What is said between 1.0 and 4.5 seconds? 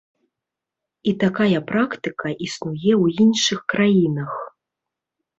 І такая практыка існуе ў іншых краінах.